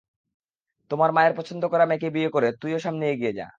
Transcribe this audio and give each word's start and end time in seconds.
তোমার 0.91 1.09
মায়ের 1.11 1.33
পছন্দ 1.37 1.63
করা 1.71 1.85
মেয়েকে 1.85 2.07
বিয়ে 2.15 2.29
করে, 2.29 2.49
তুইও 2.59 2.79
সামনে 2.79 3.05
এগিয়ে 3.09 3.33
যা। 3.33 3.45